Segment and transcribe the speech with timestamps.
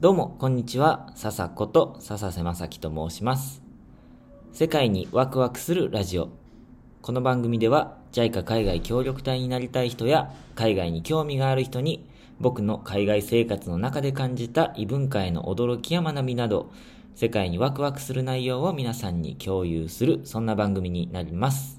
[0.00, 1.12] どうも、こんにちは。
[1.14, 3.62] 笹子と笹瀬正樹と申します。
[4.50, 6.30] 世界にワクワクするラジオ。
[7.02, 12.08] この番組では、JICA 海外協力隊になりたい人や、海外に興味がある人に、
[12.40, 16.72] 僕の海外生活の中で感じた異文化への驚きや学びなど、
[17.14, 21.78] 世界にワクワクする内容を皆さんに共有する、そんな番組になります。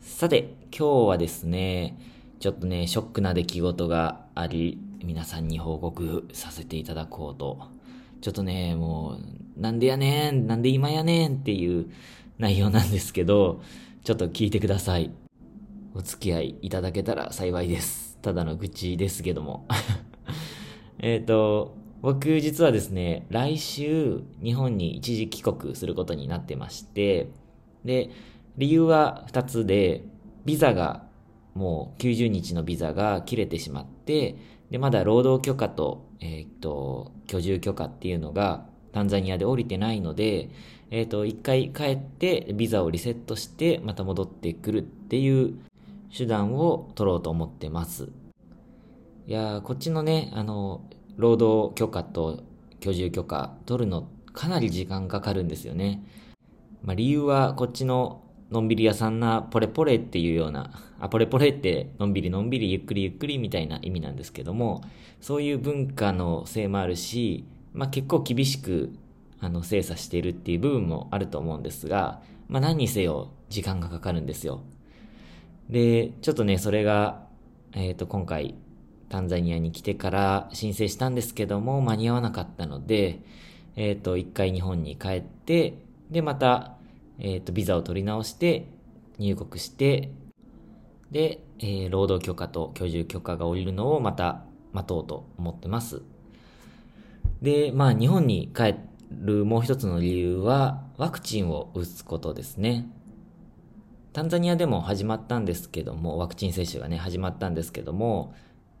[0.00, 1.98] さて、今日はですね、
[2.38, 7.60] ちょっとね、ショックな出来事があり、皆さんに報告させていただこうと。
[8.20, 9.18] ちょっとね、も
[9.56, 11.90] う、なんでやねん、なんで今やねんっていう
[12.38, 13.62] 内容なんですけど、
[14.04, 15.12] ちょっと聞いてください。
[15.94, 18.18] お付き合いいただけたら幸いです。
[18.22, 19.66] ただの愚痴ですけども。
[20.98, 27.28] えっと、僕実はですね、来週日本に一時帰国することになってまして、
[27.84, 28.10] で、
[28.56, 30.04] 理由は2つで、
[30.44, 31.04] ビザが
[31.54, 34.36] もう90日のビザが切れてしまって、
[34.70, 40.50] で、まだ労働許可と、えーっと、居住許可っていうのがタンザニアで降りてないので、
[40.90, 45.58] えーっと、一回帰ってビザをリセットしてまた戻ってくるっていう
[46.16, 48.08] 手段を取ろうと思ってます。
[49.26, 50.82] いや、こっちのね、あの、
[51.16, 52.44] 労働許可と
[52.80, 56.02] 居住許可取るのかなり時間かかるんですよね。
[56.82, 64.82] まあ、理由はこっちののんびり屋さんなポレポレっていうような、あ、ポレポレってのんびりのんびりゆっくりゆっくりみたいな意味なんですけども、
[65.20, 67.44] そういう文化のせいもあるし、
[67.74, 68.92] まあ、結構厳しく
[69.40, 74.62] あの精査しているっていう部分もあると思うんですが、まあ、何にせよ時間がかかるんですよ。
[75.68, 77.26] で、ちょっとね、それが、
[77.72, 78.54] えっ、と、今回、
[79.10, 83.20] タンザニアに来てから申請したんですけども、間に合わなかったので、
[83.76, 85.74] えっ、と、一回日本に帰って、
[86.10, 86.77] で、また、
[87.18, 88.68] えっ、と、ビザを取り直して、
[89.18, 90.12] 入国して、
[91.10, 96.02] で、えー労働許可と居住許可が下りるのをまた待とうと思ってます。
[97.42, 98.74] で、まあ、日本に帰
[99.10, 102.86] るもう一つの理由は、ワクチンを打つことですね。
[104.12, 108.34] タンザニアでも始まったんですけども、ワクチン接種がね、始まったんですけども、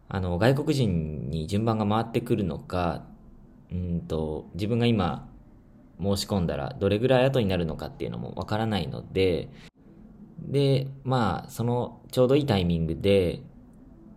[0.08, 3.04] あの、外国人に順番が回ってくるのか、
[3.70, 5.28] うんと、自分が今
[6.00, 9.48] 申し込んだらどれぐらい後になるのかっていうのもわからないので、
[10.38, 13.42] で、まあ、そのちょうどいいタイミングで、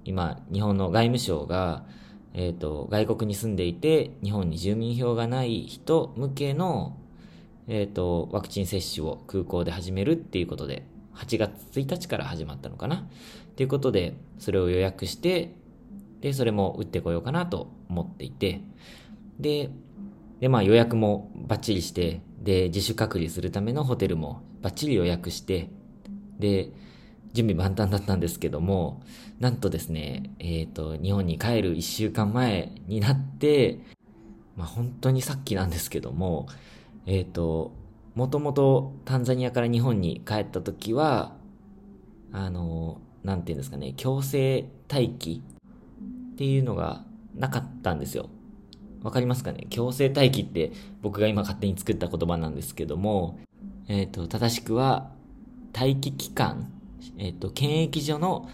[0.03, 1.85] 今、日本の外務省が、
[2.33, 6.97] えっ、と、外国に住んでいて、日本に住民票がない人向けの、
[7.67, 12.95] えっ、と、ワクチン接種を空港で始めるっていうことで、8月1日から始まったのかな。
[12.95, 15.53] っていうことで、それを予約して、
[16.21, 18.61] で、それも打ってこようかなと思っていて、
[19.39, 19.69] で、
[20.41, 25.69] で、まあ予約もバッチリして、で、自主隔離するためのホテルもバッチリ予約して、
[26.39, 26.71] で、
[27.33, 29.03] 準備万端だったんですけども、
[29.39, 33.79] なんとですね、えっ、と、日本に帰る1週間前になって、
[34.57, 36.47] まあ本当にさっきなんですけども、
[37.05, 37.73] えっ、と、
[38.15, 41.37] もともとタンザニアから日本に帰った時は、
[42.31, 45.43] あの、なんていうんですかね、強制待機
[46.33, 48.31] っていうのがなかったんですよ。
[49.03, 49.67] わかりますかね？
[49.69, 53.39] 強制待機って僕が今勝手に作った言葉なんですけども、
[53.87, 55.11] えっ、と、正しくは、
[55.73, 56.71] 待機期間、
[57.17, 58.49] えっ、と、検疫所の、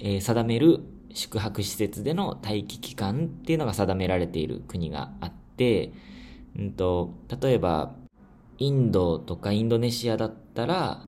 [0.00, 0.80] えー定める
[1.14, 5.92] 宿泊施設での待機期間っていうのが定められている国があって、
[6.58, 7.94] うんと、例えば、
[8.58, 11.02] インドとかインドネシアだったら、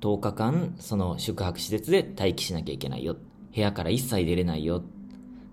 [0.00, 3.16] 10日間、その宿泊施設で待機しなきゃいけないよ。
[3.54, 4.82] 部屋から一切出れないよ。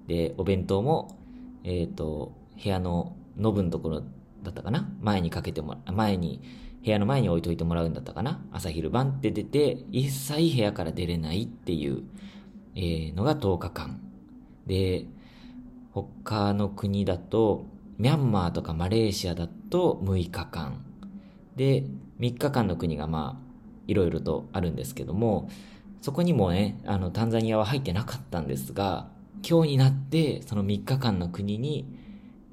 [0.08, 1.18] で、お弁当も、
[1.64, 4.02] えっ、と、部屋のノブのところ
[4.44, 4.90] だったかな？
[5.02, 6.42] 前にかけてもら、前に、
[6.84, 8.44] 部屋の前に置いといてもらうんだったかな？
[8.52, 12.04] 朝昼晩って出て、一切部屋から出れないっていう、
[12.76, 14.02] えーのが10日間。
[14.66, 15.06] で、
[15.92, 17.66] 他の国だと、
[17.98, 20.86] ミャンマーとかマレーシアだと6日間。
[21.56, 21.84] で、
[22.20, 23.48] 3日間の国がまあ、
[23.88, 25.50] いろいろとあるんですけども、
[26.02, 29.10] そこにもね、あの、タンザニアは入ってなかったんですが、
[29.48, 31.86] 今日になって、その3日間の国に、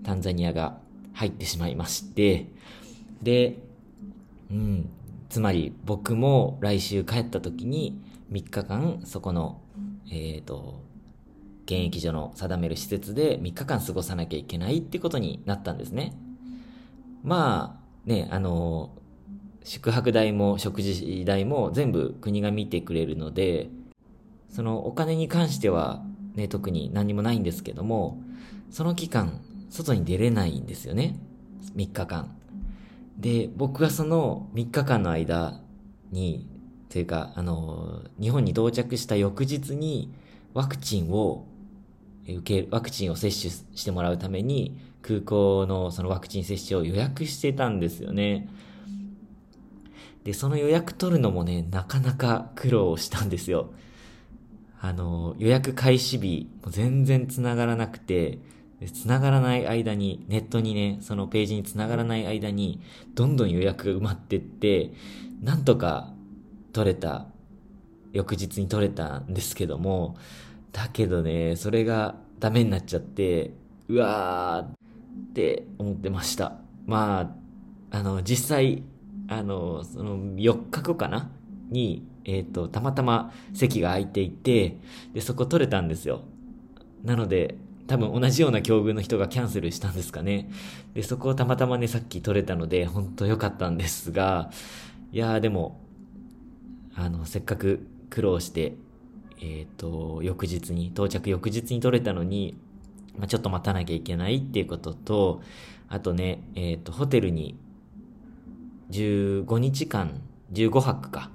[0.05, 0.79] タンザニアが
[1.13, 2.47] 入ってしまいまして、
[3.23, 3.59] で、
[4.51, 4.89] うん、
[5.29, 9.61] つまり僕も来週帰った時に3日間そこの、
[10.11, 10.83] えっ、と、
[11.67, 16.15] 検疫所の定める施設で3日間過ごさなきゃいけないってことになったんですね。
[17.23, 18.91] まあ、ね、あの、
[19.65, 23.71] 宿泊代も食事代も全部国が見てくれるので、
[24.51, 26.03] そのお金に関しては
[26.35, 28.21] ね、特に何もないんですけども、
[28.71, 29.41] その期間、
[29.75, 31.17] 外に出れないんですよね。
[31.75, 32.37] 3日間。
[33.19, 35.61] で、僕はその3日間の間
[36.13, 36.49] に、
[36.89, 40.15] というか、あの、日本に到着した翌日に
[40.53, 41.47] ワクチンを、
[42.27, 48.49] 受ける、ワクチンを接種してもらうために、空港のそのワクチン接種を予約してたんですよね。
[50.23, 53.73] で、その予約取るのもね、なかなか苦労したんですよ。
[54.81, 58.39] あの、予約開始日、全然繋がらなくて、
[58.91, 62.81] 繋がらない間に、ネットにね、そのページに繋がらない間に、
[63.15, 64.93] どんどん予約が埋まってって、
[65.43, 66.13] なんとか
[66.73, 67.27] 取れた、
[68.13, 70.17] 翌日に取れたんですけども、
[70.73, 73.53] だけどね、それがダメになっちゃって、
[73.89, 76.59] うわーって思ってました。
[76.87, 77.35] ま
[77.91, 78.83] あ、あの、実際、
[79.29, 81.31] あの、その4日後かな？
[81.71, 84.77] に、えっ、ー、と、たまたま席が空いていて、
[85.13, 86.23] で、そこ取れたんですよ。
[87.03, 90.51] なので、多分同じような境遇の人がキャンセルしたんですかね。
[90.95, 94.51] で、そこをたまたまね、さっき取れたので、本当良かったんですが、
[95.13, 95.81] いやーでも、
[96.95, 98.75] あの、せっかく苦労して、
[99.41, 102.57] えっ、ー、と、翌日に、到着翌日に取れたのに、
[103.19, 105.43] まあ、ちょっと待たなきゃいけないっていうことと、
[105.89, 107.57] あとね、えっ、ー、と、ホテルに
[108.91, 110.21] 15日間、
[110.53, 111.31] 15泊か。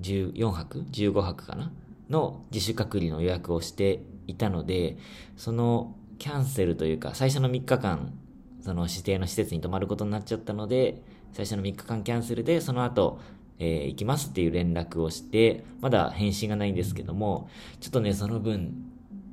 [0.00, 1.72] 14泊 ?15 泊かな？
[2.08, 4.96] の自主隔離の予約をしていたので、
[5.36, 8.12] そのキャンセルというか、最初の3日間、
[8.60, 11.02] その指定の施設に泊まることになっちゃったので、
[11.32, 13.20] 最初の3日間キャンセルで、その後、
[13.58, 17.48] えー、行きますっていう連絡をして、まだ返信がないんですけども、
[17.80, 18.92] ちょっとね、その分、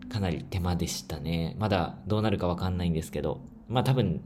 [0.09, 1.55] かなり手間でしたね。
[1.59, 4.21] まだどうなるかわかんないんですけど、まあ多分、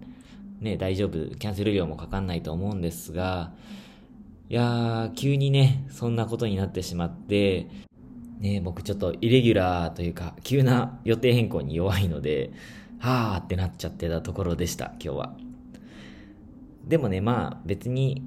[0.60, 3.54] ね、大丈夫、キャンセル料もかかんないと思うんですが、
[4.50, 7.68] いやー、急にね、そんなことになってしまって、
[8.40, 12.52] ね、僕ちょっとイレギュラーというか、急な予定変更に弱いので、
[13.00, 15.36] はーってなっちゃってたところでした、今日は。
[16.88, 18.22] でもね、まあ別に、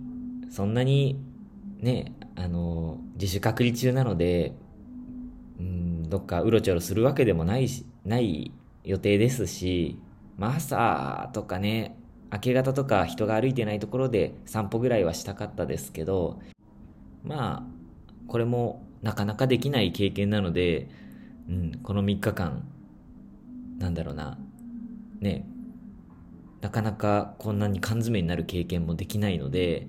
[0.51, 1.21] そんなに、
[1.79, 4.55] ね、あの、自主隔離中なので、
[5.59, 8.53] うん、どっかうろちょろするわけでもないし、ない
[8.85, 9.99] 予定ですし、
[10.37, 11.97] まあ朝とかね、
[12.33, 16.41] 明け方とか人が歩いてないところで散歩ぐらいはしたかったですけど、
[17.25, 20.89] まあ、これもなかなかできない経験なので、
[21.49, 22.69] うん、この3日間、
[23.79, 24.39] なんだろうな、
[25.21, 25.47] ね、
[26.61, 29.89] なかなかこんなに缶詰になる経験もできないので、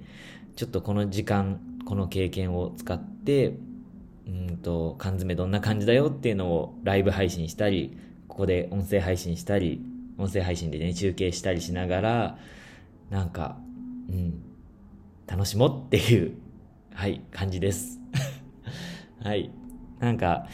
[0.56, 3.58] ちょっとこの時間、この経験を使って、
[4.28, 7.98] うんと、缶詰どんな感じだよっていうのをライブ配信したり、
[8.28, 9.82] ここで音声配信したり、
[10.18, 12.38] 音声配信でね、中継したりしながら、
[13.10, 13.58] なんか、
[14.10, 14.42] うん、
[15.28, 16.38] 楽しもうっていう、
[16.94, 18.00] はい、感じです。
[19.24, 19.52] はい。
[20.00, 20.48] なんか、や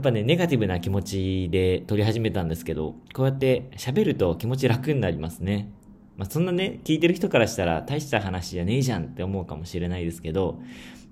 [0.00, 5.70] っぱね、ネガティブな気持ちで撮り始めたんですけど、こうやって喋ると気持ち楽になりますね。
[6.16, 10.60] まあ、そんなね、聞いてる人からしたら大した話じゃねえじゃんって思うかもしれないですけど、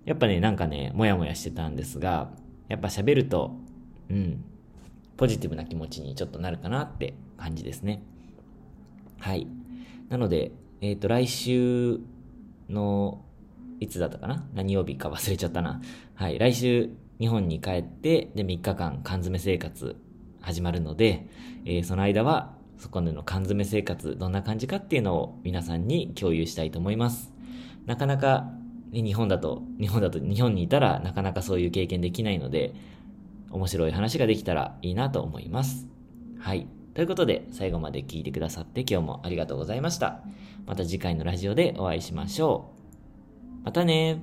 [0.07, 2.31] やっぱね、なんかね、もやもやしてたんですが、
[2.69, 3.55] やっぱ喋ると、
[4.09, 4.43] うん、
[5.19, 8.03] ポジティブな気持ちにちょっとなるかなって感じですね。
[9.19, 9.47] はい。
[10.09, 12.01] なので、えっ、ー、と、来週
[12.71, 13.23] の、
[13.85, 14.47] いつだったかな？
[14.55, 15.81] 何曜日か忘れちゃったな。
[16.15, 16.39] はい。
[16.39, 16.91] 来週、
[17.21, 19.97] 日本に帰って、で、3日間缶詰生活
[20.41, 21.29] 始まるので、
[21.65, 27.33] えー、その間は、そこでの缶詰生活、どんな感じかっていうのを皆さんに共有したいと思います。
[27.87, 28.51] なかなか、
[28.93, 32.75] 日本だと、日本だと、日本にいたらなかなかそういう経験できないので、
[33.51, 35.87] 面白い話ができたらいいなと思います。
[36.39, 36.67] はい。
[36.95, 40.23] ということで、最後まで聞いてくださって今日もありがとうございました。
[40.67, 42.74] また次回のラジオでお会いしましょう。
[43.65, 44.23] またね